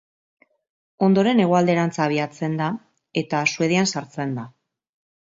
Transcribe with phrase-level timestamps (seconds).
[1.07, 2.73] Ondoren hegoalderantz abiatzen da
[3.25, 4.53] eta Suedian sartzen da.